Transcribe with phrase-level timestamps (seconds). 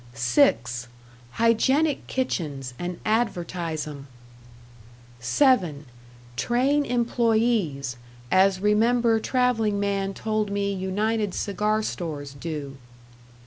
[0.15, 0.87] "(6)
[1.33, 4.07] Hygienic kitchens and advertise 'em.
[5.19, 5.85] "(7)
[6.35, 7.97] Train employees,
[8.31, 8.81] as rem.
[9.03, 9.73] trav.
[9.75, 12.77] man told me United Cigar Stores do.